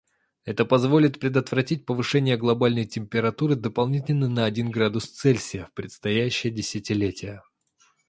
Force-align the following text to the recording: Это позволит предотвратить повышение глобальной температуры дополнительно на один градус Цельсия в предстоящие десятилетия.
Это 0.45 0.65
позволит 0.65 1.19
предотвратить 1.19 1.85
повышение 1.85 2.35
глобальной 2.35 2.85
температуры 2.87 3.53
дополнительно 3.55 4.27
на 4.27 4.45
один 4.45 4.71
градус 4.71 5.05
Цельсия 5.05 5.65
в 5.67 5.73
предстоящие 5.75 6.51
десятилетия. 6.51 7.43